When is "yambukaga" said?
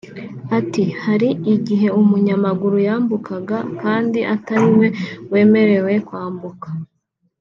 2.87-3.57